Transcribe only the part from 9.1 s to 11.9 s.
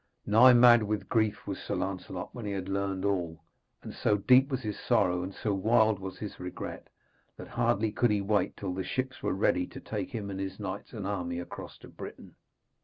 were ready to take him and his knights and army across to